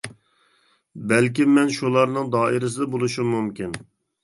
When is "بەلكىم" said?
1.11-1.51